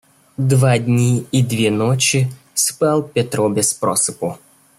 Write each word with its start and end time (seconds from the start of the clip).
Два 0.37 0.79
дни 0.79 1.27
и 1.31 1.43
две 1.43 1.69
ночи 1.69 2.27
спал 2.55 3.03
Петро 3.03 3.47
без 3.51 3.71
просыпу. 3.75 4.39